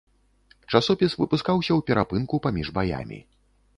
[0.71, 3.19] Часопіс выпускаўся ў перапынку паміж баямі.